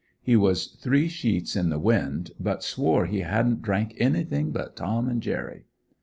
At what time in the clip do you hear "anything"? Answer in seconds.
3.99-4.49